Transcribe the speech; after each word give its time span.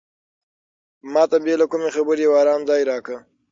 ما 1.13 1.23
ته 1.31 1.37
بې 1.43 1.53
له 1.61 1.65
کومې 1.71 1.89
خبرې 1.95 2.23
یو 2.25 2.33
ارام 2.41 2.61
ځای 2.69 2.81
راکړه. 2.91 3.19